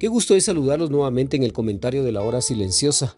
Qué 0.00 0.08
gusto 0.08 0.34
es 0.34 0.46
saludarlos 0.46 0.90
nuevamente 0.90 1.36
en 1.36 1.42
el 1.42 1.52
comentario 1.52 2.02
de 2.02 2.10
la 2.10 2.22
hora 2.22 2.40
silenciosa. 2.40 3.16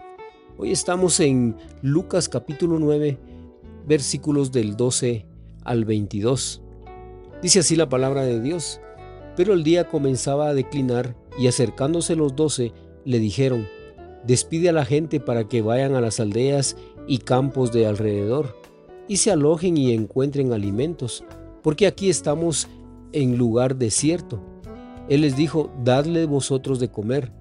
Hoy 0.58 0.72
estamos 0.72 1.20
en 1.20 1.54
Lucas 1.80 2.28
capítulo 2.28 2.80
9, 2.80 3.20
versículos 3.86 4.50
del 4.50 4.76
12 4.76 5.24
al 5.62 5.84
22. 5.84 6.60
Dice 7.40 7.60
así 7.60 7.76
la 7.76 7.88
palabra 7.88 8.24
de 8.24 8.40
Dios. 8.40 8.80
Pero 9.36 9.52
el 9.52 9.62
día 9.62 9.88
comenzaba 9.88 10.48
a 10.48 10.54
declinar 10.54 11.14
y 11.38 11.46
acercándose 11.46 12.16
los 12.16 12.34
doce 12.34 12.72
le 13.04 13.20
dijeron, 13.20 13.68
despide 14.26 14.70
a 14.70 14.72
la 14.72 14.84
gente 14.84 15.20
para 15.20 15.46
que 15.46 15.62
vayan 15.62 15.94
a 15.94 16.00
las 16.00 16.18
aldeas 16.18 16.76
y 17.06 17.18
campos 17.18 17.70
de 17.70 17.86
alrededor 17.86 18.56
y 19.06 19.18
se 19.18 19.30
alojen 19.30 19.76
y 19.76 19.92
encuentren 19.92 20.52
alimentos, 20.52 21.22
porque 21.62 21.86
aquí 21.86 22.10
estamos 22.10 22.66
en 23.12 23.38
lugar 23.38 23.76
desierto. 23.76 24.51
Él 25.08 25.22
les 25.22 25.36
dijo, 25.36 25.70
dadle 25.84 26.26
vosotros 26.26 26.78
de 26.78 26.88
comer. 26.88 27.32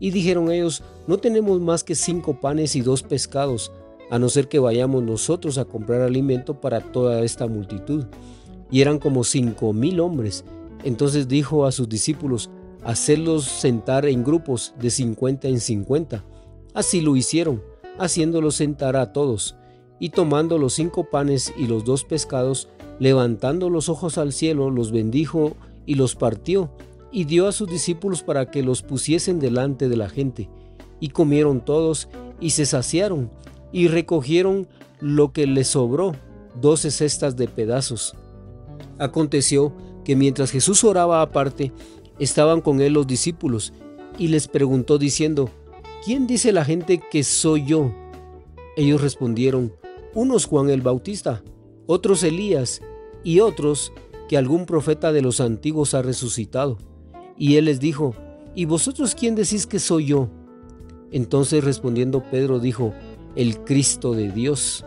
Y 0.00 0.10
dijeron 0.10 0.50
ellos, 0.50 0.82
no 1.06 1.18
tenemos 1.18 1.60
más 1.60 1.82
que 1.82 1.94
cinco 1.94 2.40
panes 2.40 2.76
y 2.76 2.80
dos 2.80 3.02
pescados, 3.02 3.72
a 4.10 4.18
no 4.18 4.28
ser 4.28 4.48
que 4.48 4.58
vayamos 4.58 5.02
nosotros 5.02 5.58
a 5.58 5.64
comprar 5.64 6.02
alimento 6.02 6.60
para 6.60 6.80
toda 6.80 7.22
esta 7.22 7.46
multitud. 7.46 8.06
Y 8.70 8.80
eran 8.80 8.98
como 8.98 9.24
cinco 9.24 9.72
mil 9.72 10.00
hombres. 10.00 10.44
Entonces 10.84 11.26
dijo 11.26 11.66
a 11.66 11.72
sus 11.72 11.88
discípulos, 11.88 12.50
hacerlos 12.84 13.44
sentar 13.44 14.06
en 14.06 14.22
grupos 14.22 14.74
de 14.80 14.90
cincuenta 14.90 15.48
en 15.48 15.60
cincuenta. 15.60 16.24
Así 16.74 17.00
lo 17.00 17.16
hicieron, 17.16 17.62
haciéndolos 17.98 18.54
sentar 18.54 18.96
a 18.96 19.12
todos. 19.12 19.56
Y 19.98 20.10
tomando 20.10 20.58
los 20.58 20.74
cinco 20.74 21.04
panes 21.10 21.52
y 21.58 21.66
los 21.66 21.84
dos 21.84 22.04
pescados, 22.04 22.68
levantando 23.00 23.68
los 23.68 23.88
ojos 23.88 24.16
al 24.16 24.32
cielo, 24.32 24.70
los 24.70 24.92
bendijo 24.92 25.56
y 25.86 25.96
los 25.96 26.14
partió 26.14 26.70
y 27.10 27.24
dio 27.24 27.46
a 27.46 27.52
sus 27.52 27.68
discípulos 27.68 28.22
para 28.22 28.50
que 28.50 28.62
los 28.62 28.82
pusiesen 28.82 29.38
delante 29.38 29.88
de 29.88 29.96
la 29.96 30.08
gente. 30.08 30.48
Y 31.00 31.08
comieron 31.08 31.64
todos 31.64 32.08
y 32.40 32.50
se 32.50 32.66
saciaron 32.66 33.30
y 33.72 33.88
recogieron 33.88 34.68
lo 35.00 35.32
que 35.32 35.46
les 35.46 35.68
sobró, 35.68 36.12
doce 36.60 36.90
cestas 36.90 37.36
de 37.36 37.48
pedazos. 37.48 38.14
Aconteció 38.98 39.72
que 40.04 40.16
mientras 40.16 40.50
Jesús 40.50 40.84
oraba 40.84 41.22
aparte, 41.22 41.72
estaban 42.18 42.60
con 42.60 42.80
él 42.80 42.94
los 42.94 43.06
discípulos 43.06 43.72
y 44.18 44.28
les 44.28 44.48
preguntó 44.48 44.98
diciendo, 44.98 45.50
¿quién 46.04 46.26
dice 46.26 46.52
la 46.52 46.64
gente 46.64 47.00
que 47.10 47.22
soy 47.22 47.64
yo? 47.66 47.92
Ellos 48.76 49.00
respondieron, 49.00 49.72
unos 50.14 50.46
Juan 50.46 50.70
el 50.70 50.82
Bautista, 50.82 51.42
otros 51.86 52.22
Elías 52.22 52.80
y 53.22 53.40
otros 53.40 53.92
que 54.28 54.36
algún 54.36 54.66
profeta 54.66 55.12
de 55.12 55.22
los 55.22 55.40
antiguos 55.40 55.94
ha 55.94 56.02
resucitado. 56.02 56.78
Y 57.38 57.56
él 57.56 57.66
les 57.66 57.80
dijo, 57.80 58.14
¿y 58.54 58.64
vosotros 58.64 59.14
quién 59.14 59.34
decís 59.34 59.66
que 59.66 59.78
soy 59.78 60.06
yo? 60.06 60.28
Entonces 61.12 61.64
respondiendo 61.64 62.22
Pedro 62.30 62.58
dijo, 62.58 62.92
el 63.36 63.58
Cristo 63.60 64.12
de 64.12 64.30
Dios. 64.30 64.84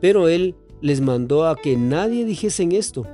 Pero 0.00 0.28
él 0.28 0.56
les 0.80 1.00
mandó 1.00 1.46
a 1.46 1.56
que 1.56 1.76
nadie 1.76 2.24
dijesen 2.24 2.72
esto, 2.72 3.06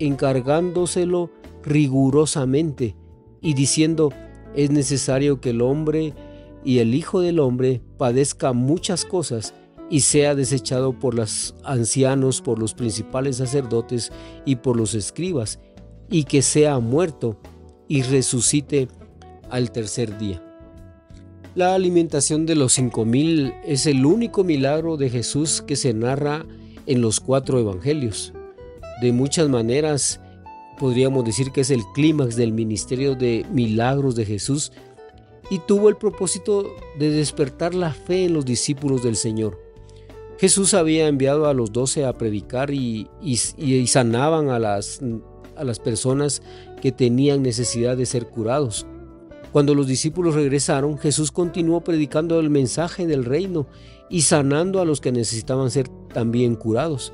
encargándoselo 0.00 1.30
rigurosamente 1.62 2.96
y 3.40 3.54
diciendo, 3.54 4.10
es 4.54 4.70
necesario 4.70 5.40
que 5.40 5.50
el 5.50 5.62
hombre 5.62 6.14
y 6.64 6.78
el 6.78 6.94
Hijo 6.94 7.20
del 7.20 7.40
Hombre 7.40 7.80
padezca 7.96 8.52
muchas 8.52 9.04
cosas 9.04 9.54
y 9.90 10.00
sea 10.00 10.34
desechado 10.34 10.98
por 10.98 11.14
los 11.14 11.54
ancianos, 11.64 12.40
por 12.40 12.58
los 12.58 12.74
principales 12.74 13.36
sacerdotes 13.36 14.10
y 14.44 14.56
por 14.56 14.76
los 14.76 14.94
escribas, 14.94 15.60
y 16.08 16.24
que 16.24 16.42
sea 16.42 16.78
muerto 16.78 17.38
y 17.92 18.00
resucite 18.00 18.88
al 19.50 19.70
tercer 19.70 20.16
día. 20.16 20.42
La 21.54 21.74
alimentación 21.74 22.46
de 22.46 22.54
los 22.54 22.72
cinco 22.72 23.04
mil 23.04 23.52
es 23.66 23.84
el 23.84 24.06
único 24.06 24.44
milagro 24.44 24.96
de 24.96 25.10
Jesús 25.10 25.60
que 25.60 25.76
se 25.76 25.92
narra 25.92 26.46
en 26.86 27.02
los 27.02 27.20
cuatro 27.20 27.58
evangelios. 27.58 28.32
De 29.02 29.12
muchas 29.12 29.50
maneras 29.50 30.22
podríamos 30.78 31.22
decir 31.26 31.50
que 31.50 31.60
es 31.60 31.70
el 31.70 31.82
clímax 31.94 32.34
del 32.34 32.54
ministerio 32.54 33.14
de 33.14 33.44
milagros 33.52 34.16
de 34.16 34.24
Jesús 34.24 34.72
y 35.50 35.58
tuvo 35.58 35.90
el 35.90 35.96
propósito 35.96 36.74
de 36.98 37.10
despertar 37.10 37.74
la 37.74 37.92
fe 37.92 38.24
en 38.24 38.32
los 38.32 38.46
discípulos 38.46 39.02
del 39.02 39.16
Señor. 39.16 39.60
Jesús 40.38 40.72
había 40.72 41.08
enviado 41.08 41.46
a 41.46 41.52
los 41.52 41.74
doce 41.74 42.06
a 42.06 42.14
predicar 42.14 42.70
y, 42.70 43.06
sanaban 43.86 44.48
a 44.48 44.58
las 44.58 45.02
a 45.56 45.64
las 45.64 45.78
personas 45.78 46.42
que 46.82 46.90
tenían 46.90 47.42
necesidad 47.42 47.96
de 47.96 48.06
ser 48.06 48.26
curados. 48.26 48.86
Cuando 49.52 49.72
los 49.72 49.86
discípulos 49.86 50.34
regresaron, 50.34 50.98
Jesús 50.98 51.30
continuó 51.30 51.82
predicando 51.82 52.40
el 52.40 52.50
mensaje 52.50 53.06
del 53.06 53.24
reino 53.24 53.68
y 54.10 54.22
sanando 54.22 54.80
a 54.80 54.84
los 54.84 55.00
que 55.00 55.12
necesitaban 55.12 55.70
ser 55.70 55.86
también 56.12 56.56
curados. 56.56 57.12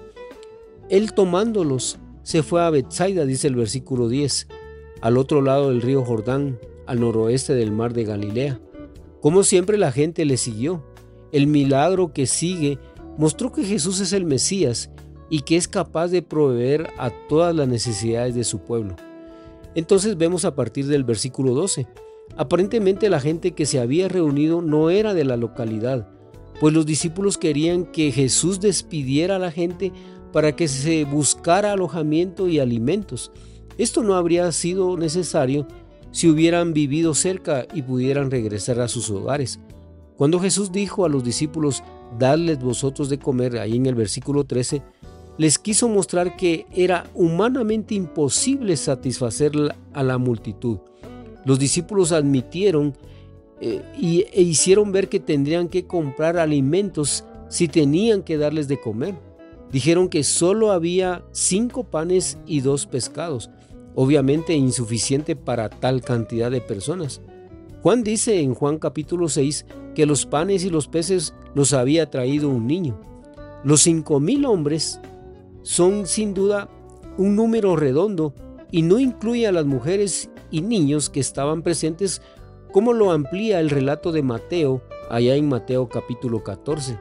Él 0.88 1.12
tomándolos 1.12 1.98
se 2.22 2.42
fue 2.42 2.62
a 2.62 2.70
Bethsaida, 2.70 3.26
dice 3.26 3.46
el 3.46 3.56
versículo 3.56 4.08
10, 4.08 4.48
al 5.02 5.18
otro 5.18 5.42
lado 5.42 5.68
del 5.68 5.82
río 5.82 6.02
Jordán, 6.02 6.58
al 6.86 7.00
noroeste 7.00 7.54
del 7.54 7.70
mar 7.70 7.92
de 7.92 8.04
Galilea. 8.04 8.60
Como 9.20 9.42
siempre 9.42 9.76
la 9.76 9.92
gente 9.92 10.24
le 10.24 10.38
siguió. 10.38 10.82
El 11.30 11.46
milagro 11.46 12.14
que 12.14 12.26
sigue 12.26 12.78
mostró 13.18 13.52
que 13.52 13.64
Jesús 13.64 14.00
es 14.00 14.14
el 14.14 14.24
Mesías 14.24 14.90
y 15.28 15.40
que 15.40 15.56
es 15.56 15.68
capaz 15.68 16.08
de 16.08 16.22
proveer 16.22 16.88
a 16.96 17.10
todas 17.28 17.54
las 17.54 17.68
necesidades 17.68 18.34
de 18.34 18.44
su 18.44 18.60
pueblo. 18.60 18.96
Entonces 19.74 20.16
vemos 20.16 20.44
a 20.44 20.54
partir 20.54 20.86
del 20.86 21.04
versículo 21.04 21.54
12. 21.54 21.86
Aparentemente 22.36 23.10
la 23.10 23.20
gente 23.20 23.52
que 23.52 23.66
se 23.66 23.80
había 23.80 24.08
reunido 24.08 24.62
no 24.62 24.90
era 24.90 25.14
de 25.14 25.24
la 25.24 25.36
localidad, 25.36 26.08
pues 26.60 26.74
los 26.74 26.86
discípulos 26.86 27.38
querían 27.38 27.86
que 27.86 28.12
Jesús 28.12 28.60
despidiera 28.60 29.36
a 29.36 29.40
la 29.40 29.50
gente 29.50 29.92
para 30.32 30.54
que 30.54 30.68
se 30.68 31.04
buscara 31.04 31.72
alojamiento 31.72 32.48
y 32.48 32.58
alimentos. 32.58 33.32
Esto 33.78 34.02
no 34.02 34.14
habría 34.14 34.50
sido 34.52 34.96
necesario 34.96 35.66
si 36.10 36.28
hubieran 36.28 36.72
vivido 36.72 37.14
cerca 37.14 37.66
y 37.74 37.82
pudieran 37.82 38.30
regresar 38.30 38.80
a 38.80 38.88
sus 38.88 39.10
hogares. 39.10 39.60
Cuando 40.16 40.40
Jesús 40.40 40.72
dijo 40.72 41.04
a 41.04 41.08
los 41.08 41.22
discípulos, 41.22 41.84
dadles 42.18 42.58
vosotros 42.58 43.08
de 43.08 43.18
comer, 43.18 43.58
ahí 43.58 43.76
en 43.76 43.86
el 43.86 43.94
versículo 43.94 44.44
13, 44.44 44.82
les 45.38 45.58
quiso 45.58 45.88
mostrar 45.88 46.36
que 46.36 46.66
era 46.74 47.04
humanamente 47.14 47.94
imposible 47.94 48.76
satisfacer 48.76 49.52
a 49.92 50.02
la 50.02 50.18
multitud. 50.18 50.78
Los 51.44 51.58
discípulos 51.60 52.12
admitieron 52.12 52.94
eh, 53.60 53.82
e 53.96 54.42
hicieron 54.42 54.92
ver 54.92 55.08
que 55.08 55.20
tendrían 55.20 55.68
que 55.68 55.86
comprar 55.86 56.38
alimentos 56.38 57.24
si 57.48 57.68
tenían 57.68 58.22
que 58.22 58.36
darles 58.36 58.68
de 58.68 58.80
comer. 58.80 59.14
Dijeron 59.72 60.08
que 60.08 60.24
solo 60.24 60.72
había 60.72 61.24
cinco 61.30 61.84
panes 61.84 62.38
y 62.46 62.60
dos 62.60 62.86
pescados, 62.86 63.50
obviamente 63.94 64.54
insuficiente 64.54 65.36
para 65.36 65.68
tal 65.68 66.02
cantidad 66.02 66.50
de 66.50 66.60
personas. 66.60 67.20
Juan 67.82 68.02
dice 68.02 68.40
en 68.40 68.54
Juan 68.54 68.78
capítulo 68.78 69.28
6 69.28 69.66
que 69.94 70.04
los 70.04 70.26
panes 70.26 70.64
y 70.64 70.70
los 70.70 70.88
peces 70.88 71.34
los 71.54 71.72
había 71.72 72.10
traído 72.10 72.48
un 72.48 72.66
niño. 72.66 72.98
Los 73.62 73.82
cinco 73.82 74.20
mil 74.20 74.44
hombres 74.46 75.00
son 75.62 76.06
sin 76.06 76.34
duda 76.34 76.68
un 77.16 77.36
número 77.36 77.76
redondo 77.76 78.34
y 78.70 78.82
no 78.82 78.98
incluye 78.98 79.46
a 79.46 79.52
las 79.52 79.66
mujeres 79.66 80.30
y 80.50 80.62
niños 80.62 81.10
que 81.10 81.20
estaban 81.20 81.62
presentes 81.62 82.22
como 82.72 82.92
lo 82.92 83.10
amplía 83.10 83.60
el 83.60 83.70
relato 83.70 84.12
de 84.12 84.22
Mateo 84.22 84.82
allá 85.10 85.34
en 85.34 85.48
Mateo 85.48 85.88
capítulo 85.88 86.42
14. 86.42 86.98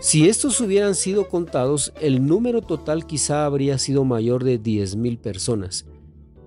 Si 0.00 0.28
estos 0.28 0.60
hubieran 0.60 0.94
sido 0.94 1.28
contados, 1.28 1.92
el 2.00 2.26
número 2.26 2.62
total 2.62 3.06
quizá 3.06 3.46
habría 3.46 3.78
sido 3.78 4.04
mayor 4.04 4.44
de 4.44 4.60
10.000 4.60 5.18
personas. 5.18 5.86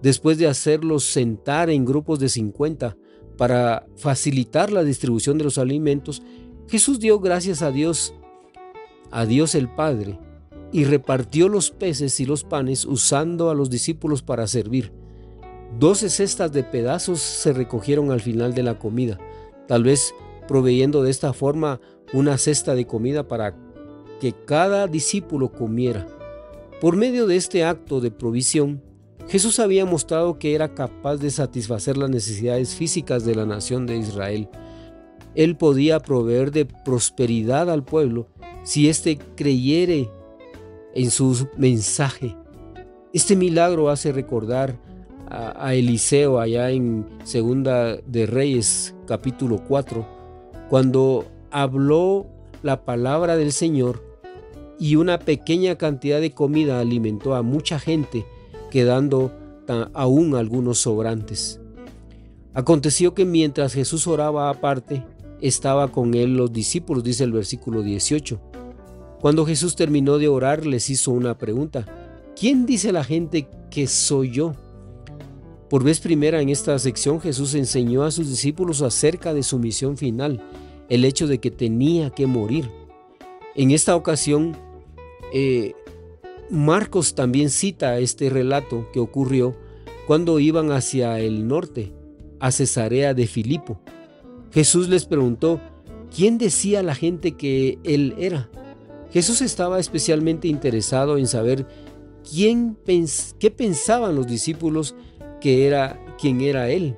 Después 0.01 0.37
de 0.37 0.47
hacerlos 0.47 1.03
sentar 1.05 1.69
en 1.69 1.85
grupos 1.85 2.19
de 2.19 2.29
50 2.29 2.95
para 3.37 3.85
facilitar 3.95 4.71
la 4.71 4.83
distribución 4.83 5.37
de 5.37 5.45
los 5.45 5.57
alimentos, 5.57 6.21
Jesús 6.67 6.99
dio 6.99 7.19
gracias 7.19 7.61
a 7.61 7.71
Dios 7.71 8.13
a 9.09 9.25
Dios 9.25 9.55
el 9.55 9.69
Padre 9.69 10.19
y 10.71 10.83
repartió 10.83 11.49
los 11.49 11.71
peces 11.71 12.19
y 12.19 12.25
los 12.25 12.43
panes 12.43 12.85
usando 12.85 13.49
a 13.49 13.55
los 13.55 13.69
discípulos 13.69 14.21
para 14.21 14.47
servir. 14.47 14.91
Doce 15.79 16.09
cestas 16.09 16.51
de 16.51 16.63
pedazos 16.63 17.19
se 17.19 17.53
recogieron 17.53 18.11
al 18.11 18.21
final 18.21 18.53
de 18.53 18.63
la 18.63 18.79
comida, 18.79 19.19
tal 19.67 19.83
vez 19.83 20.13
proveyendo 20.47 21.03
de 21.03 21.11
esta 21.11 21.33
forma 21.33 21.79
una 22.13 22.37
cesta 22.37 22.73
de 22.73 22.87
comida 22.87 23.27
para 23.27 23.55
que 24.19 24.33
cada 24.33 24.87
discípulo 24.87 25.51
comiera. 25.51 26.07
Por 26.81 26.95
medio 26.95 27.27
de 27.27 27.35
este 27.35 27.63
acto 27.63 27.99
de 27.99 28.11
provisión, 28.11 28.81
Jesús 29.27 29.59
había 29.59 29.85
mostrado 29.85 30.39
que 30.39 30.55
era 30.55 30.73
capaz 30.73 31.17
de 31.17 31.31
satisfacer 31.31 31.97
las 31.97 32.09
necesidades 32.09 32.75
físicas 32.75 33.25
de 33.25 33.35
la 33.35 33.45
nación 33.45 33.85
de 33.85 33.97
Israel. 33.97 34.47
Él 35.35 35.57
podía 35.57 35.99
proveer 35.99 36.51
de 36.51 36.65
prosperidad 36.65 37.69
al 37.69 37.83
pueblo 37.83 38.27
si 38.63 38.89
éste 38.89 39.17
creyere 39.35 40.09
en 40.97 41.11
su 41.11 41.47
mensaje. 41.57 42.35
Este 43.13 43.35
milagro 43.35 43.89
hace 43.89 44.11
recordar 44.11 44.79
a, 45.29 45.75
Eliseo 45.75 46.39
allá 46.39 46.71
en 46.71 47.05
Segunda 47.23 47.97
de 47.97 48.25
Reyes 48.25 48.95
capítulo 49.05 49.61
4, 49.67 50.07
cuando 50.69 51.25
habló 51.51 52.25
la 52.63 52.83
palabra 52.83 53.37
del 53.37 53.51
Señor 53.51 54.03
y 54.79 54.95
una 54.95 55.19
pequeña 55.19 55.75
cantidad 55.75 56.19
de 56.19 56.31
comida 56.31 56.79
alimentó 56.79 57.35
a 57.35 57.43
mucha 57.43 57.77
gente, 57.79 58.25
quedando 58.71 59.31
aún 59.93 60.35
algunos 60.35 60.79
sobrantes. 60.79 61.59
Aconteció 62.53 63.13
que 63.13 63.25
mientras 63.25 63.73
Jesús 63.73 64.07
oraba 64.07 64.49
aparte, 64.49 65.03
estaba 65.41 65.91
con 65.91 66.15
él 66.15 66.35
los 66.35 66.51
discípulos, 66.51 67.03
dice 67.03 67.23
el 67.23 67.33
versículo 67.33 67.83
18. 67.83 68.46
Cuando 69.27 69.45
Jesús 69.45 69.75
terminó 69.75 70.19
de 70.19 70.29
orar, 70.29 70.65
les 70.65 70.89
hizo 70.89 71.11
una 71.11 71.37
pregunta. 71.37 71.85
¿Quién 72.39 72.65
dice 72.65 72.93
la 72.93 73.03
gente 73.03 73.49
que 73.69 73.85
soy 73.85 74.31
yo? 74.31 74.55
Por 75.69 75.83
vez 75.83 75.99
primera 75.99 76.41
en 76.41 76.47
esta 76.47 76.79
sección 76.79 77.19
Jesús 77.19 77.53
enseñó 77.53 78.03
a 78.03 78.11
sus 78.11 78.29
discípulos 78.29 78.81
acerca 78.81 79.33
de 79.33 79.43
su 79.43 79.59
misión 79.59 79.97
final, 79.97 80.41
el 80.87 81.03
hecho 81.03 81.27
de 81.27 81.39
que 81.39 81.51
tenía 81.51 82.09
que 82.09 82.25
morir. 82.25 82.71
En 83.53 83.71
esta 83.71 83.97
ocasión, 83.97 84.55
eh, 85.33 85.73
Marcos 86.49 87.13
también 87.13 87.49
cita 87.49 87.99
este 87.99 88.29
relato 88.29 88.87
que 88.93 89.01
ocurrió 89.01 89.57
cuando 90.07 90.39
iban 90.39 90.71
hacia 90.71 91.19
el 91.19 91.49
norte, 91.49 91.91
a 92.39 92.49
Cesarea 92.49 93.13
de 93.13 93.27
Filipo. 93.27 93.77
Jesús 94.53 94.87
les 94.87 95.03
preguntó, 95.03 95.59
¿quién 96.15 96.37
decía 96.37 96.81
la 96.81 96.95
gente 96.95 97.33
que 97.33 97.77
él 97.83 98.15
era? 98.17 98.49
Jesús 99.11 99.41
estaba 99.41 99.79
especialmente 99.79 100.47
interesado 100.47 101.17
en 101.17 101.27
saber 101.27 101.65
quién 102.29 102.77
qué 103.39 103.51
pensaban 103.51 104.15
los 104.15 104.27
discípulos 104.27 104.95
que 105.39 105.67
era 105.67 105.99
quién 106.19 106.41
era 106.41 106.69
él. 106.69 106.97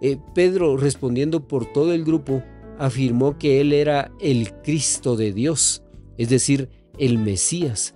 Eh, 0.00 0.18
Pedro, 0.34 0.76
respondiendo 0.76 1.46
por 1.46 1.66
todo 1.72 1.92
el 1.92 2.04
grupo, 2.04 2.42
afirmó 2.78 3.38
que 3.38 3.60
él 3.60 3.72
era 3.72 4.12
el 4.20 4.52
Cristo 4.62 5.16
de 5.16 5.32
Dios, 5.32 5.82
es 6.16 6.28
decir, 6.28 6.68
el 6.98 7.18
Mesías. 7.18 7.94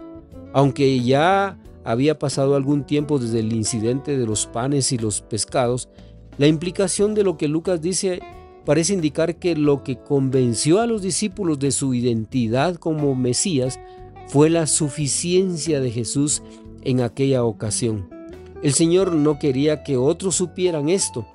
Aunque 0.53 1.01
ya 1.01 1.59
había 1.85 2.19
pasado 2.19 2.57
algún 2.57 2.85
tiempo 2.85 3.19
desde 3.19 3.41
el 3.41 3.53
incidente 3.53 4.17
de 4.17 4.27
los 4.27 4.47
panes 4.47 4.93
y 4.93 4.99
los 4.99 5.23
pescados, 5.23 5.89
la 6.39 6.47
implicación 6.47 7.15
de 7.15 7.25
lo 7.25 7.37
que 7.37 7.49
Lucas 7.49 7.81
dice 7.81 8.21
parece 8.65 8.95
indicar 8.95 9.37
que 9.37 9.57
lo 9.57 9.83
que 9.83 9.99
convenció 9.99 10.81
a 10.81 10.87
los 10.87 11.03
discípulos 11.03 11.59
de 11.59 11.71
su 11.71 11.95
identidad 11.95 12.77
como 12.77 13.15
Mesías 13.15 13.81
fue 14.29 14.51
la 14.51 14.67
suficiencia 14.67 15.81
de 15.81 15.91
Jesús 15.91 16.43
en 16.83 17.01
aquella 17.01 17.45
ocasión. 17.45 18.09
El 18.63 18.73
Señor 18.75 19.15
no 19.15 19.39
quería 19.39 19.83
que 19.83 19.97
otros 19.97 20.37
supieran 20.37 20.89
esto. 20.89 21.27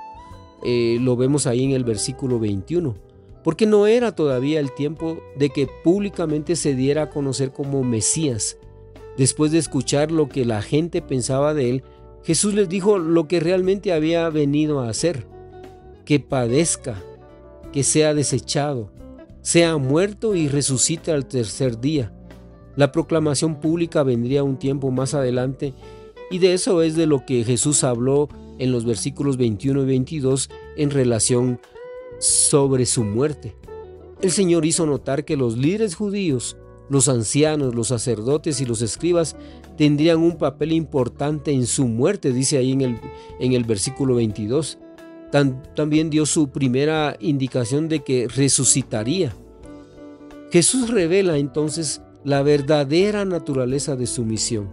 Eh, 0.64 0.98
lo 1.02 1.18
vemos 1.18 1.46
ahí 1.46 1.64
en 1.64 1.72
el 1.72 1.84
versículo 1.84 2.40
21. 2.40 2.96
Porque 3.44 3.66
no 3.66 3.86
era 3.88 4.14
todavía 4.14 4.60
el 4.60 4.74
tiempo 4.74 5.20
de 5.38 5.50
que 5.50 5.68
públicamente 5.84 6.56
se 6.56 6.74
diera 6.74 7.04
a 7.04 7.10
conocer 7.10 7.52
como 7.52 7.84
Mesías. 7.84 8.58
Después 9.18 9.52
de 9.52 9.58
escuchar 9.58 10.12
lo 10.12 10.30
que 10.30 10.46
la 10.46 10.62
gente 10.62 11.02
pensaba 11.02 11.54
de 11.54 11.70
él, 11.70 11.84
Jesús 12.24 12.54
les 12.54 12.68
dijo 12.70 12.98
lo 12.98 13.28
que 13.28 13.40
realmente 13.40 13.94
había 13.94 14.30
venido 14.30 14.80
a 14.80 14.90
hacer. 14.90 15.28
Que 16.06 16.20
padezca, 16.20 17.04
que 17.78 17.84
sea 17.84 18.16
desechado, 18.16 18.90
sea 19.44 19.78
muerto 19.78 20.34
y 20.34 20.48
resucite 20.48 21.12
al 21.12 21.28
tercer 21.28 21.80
día. 21.80 22.12
La 22.76 22.92
proclamación 22.92 23.60
pública 23.60 24.02
vendría 24.02 24.42
un 24.42 24.58
tiempo 24.58 24.90
más 24.90 25.14
adelante 25.14 25.76
y 26.32 26.40
de 26.40 26.56
eso 26.56 26.82
es 26.82 26.96
de 26.96 27.06
lo 27.06 27.24
que 27.24 27.44
Jesús 27.44 27.84
habló 27.84 28.30
en 28.58 28.72
los 28.72 28.84
versículos 28.84 29.38
21 29.38 29.84
y 29.84 29.86
22 29.86 30.50
en 30.76 30.90
relación 30.90 31.60
sobre 32.18 32.88
su 32.88 33.04
muerte. 33.04 33.56
El 34.24 34.32
Señor 34.32 34.66
hizo 34.66 34.88
notar 34.88 35.24
que 35.24 35.38
los 35.38 35.56
líderes 35.56 35.94
judíos, 35.94 36.58
los 36.90 37.08
ancianos, 37.08 37.76
los 37.76 37.90
sacerdotes 37.90 38.60
y 38.60 38.66
los 38.66 38.82
escribas 38.82 39.36
tendrían 39.78 40.18
un 40.18 40.40
papel 40.40 40.72
importante 40.72 41.52
en 41.52 41.68
su 41.68 41.88
muerte, 41.88 42.34
dice 42.34 42.58
ahí 42.58 42.72
en 42.72 42.82
el, 42.82 43.00
en 43.40 43.54
el 43.54 43.66
versículo 43.66 44.16
22. 44.16 44.80
También 45.32 46.10
dio 46.10 46.26
su 46.26 46.50
primera 46.50 47.18
indicación 47.20 47.90
de 47.90 48.04
que 48.04 48.28
resucitaría. 48.28 49.34
Jesús 50.52 50.90
revela 50.90 51.38
entonces 51.38 52.02
la 52.24 52.42
verdadera 52.42 53.26
naturaleza 53.26 53.96
de 53.96 54.08
su 54.08 54.24
misión. 54.24 54.70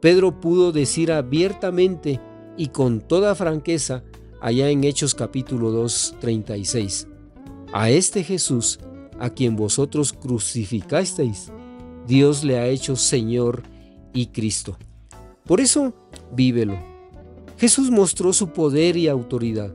Pedro 0.00 0.40
pudo 0.40 0.72
decir 0.72 1.12
abiertamente 1.12 2.20
y 2.56 2.68
con 2.68 3.00
toda 3.00 3.34
franqueza 3.34 4.02
allá 4.40 4.70
en 4.70 4.84
Hechos 4.84 5.14
capítulo 5.14 5.70
2, 5.70 6.16
36, 6.20 7.06
a 7.72 7.90
este 7.90 8.24
Jesús, 8.24 8.80
a 9.18 9.30
quien 9.30 9.54
vosotros 9.54 10.12
crucificasteis, 10.12 11.52
Dios 12.06 12.42
le 12.42 12.58
ha 12.58 12.66
hecho 12.66 12.96
Señor 12.96 13.62
y 14.12 14.26
Cristo. 14.26 14.76
Por 15.44 15.60
eso, 15.60 15.94
vívelo. 16.32 16.89
Jesús 17.60 17.90
mostró 17.90 18.32
su 18.32 18.54
poder 18.54 18.96
y 18.96 19.06
autoridad. 19.06 19.70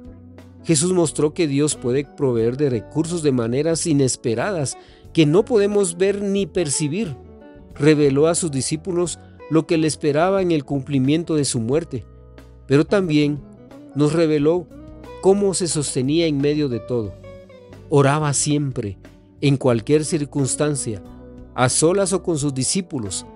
Jesús 0.63 0.91
mostró 0.91 1.35
que 1.35 1.45
Dios 1.45 1.75
puede 1.75 2.03
proveer 2.03 2.57
de 2.57 2.71
recursos 2.71 3.21
de 3.21 3.31
maneras 3.31 3.85
inesperadas 3.85 4.75
que 5.13 5.27
no 5.27 5.45
podemos 5.45 5.95
ver 5.95 6.23
ni 6.23 6.47
percibir. 6.47 7.15
Reveló 7.75 8.25
a 8.25 8.33
sus 8.33 8.49
discípulos 8.49 9.19
lo 9.51 9.67
que 9.67 9.77
le 9.77 9.85
esperaba 9.85 10.41
en 10.41 10.49
el 10.49 10.65
cumplimiento 10.65 11.35
de 11.35 11.45
su 11.45 11.59
muerte, 11.59 12.05
pero 12.65 12.87
también 12.87 13.39
nos 13.93 14.13
reveló 14.13 14.65
cómo 15.21 15.53
se 15.53 15.67
sostenía 15.67 16.25
en 16.25 16.39
medio 16.39 16.69
de 16.69 16.79
todo. 16.79 17.13
Oraba 17.89 18.33
siempre, 18.33 18.97
en 19.41 19.57
cualquier 19.57 20.05
circunstancia, 20.05 21.03
a 21.53 21.69
solas 21.69 22.13
o 22.13 22.23
con 22.23 22.39
sus 22.39 22.55
discípulos, 22.55 23.27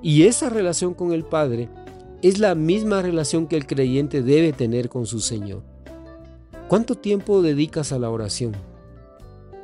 y 0.00 0.22
esa 0.22 0.48
relación 0.48 0.94
con 0.94 1.12
el 1.12 1.24
Padre 1.24 1.68
es 2.22 2.38
la 2.38 2.54
misma 2.54 3.02
relación 3.02 3.46
que 3.46 3.56
el 3.56 3.66
creyente 3.66 4.22
debe 4.22 4.52
tener 4.52 4.88
con 4.88 5.06
su 5.06 5.20
Señor. 5.20 5.62
¿Cuánto 6.68 6.94
tiempo 6.94 7.42
dedicas 7.42 7.92
a 7.92 7.98
la 7.98 8.10
oración? 8.10 8.52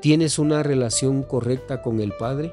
¿Tienes 0.01 0.39
una 0.39 0.63
relación 0.63 1.23
correcta 1.23 1.83
con 1.83 2.01
el 2.01 2.13
Padre? 2.13 2.53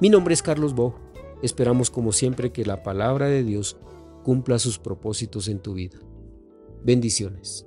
Mi 0.00 0.08
nombre 0.08 0.34
es 0.34 0.42
Carlos 0.42 0.74
Bo 0.74 0.94
Esperamos 1.42 1.90
como 1.90 2.12
siempre 2.12 2.52
que 2.52 2.64
la 2.64 2.84
palabra 2.84 3.26
de 3.26 3.42
Dios 3.42 3.76
cumpla 4.22 4.60
sus 4.60 4.78
propósitos 4.78 5.48
en 5.48 5.58
tu 5.58 5.74
vida. 5.74 5.98
Bendiciones. 6.84 7.66